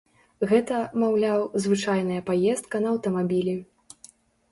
Гэта, 0.51 0.77
маўляў, 1.03 1.43
звычайная 1.65 2.21
паездка 2.31 2.81
на 2.87 2.91
аўтамабілі. 2.93 3.55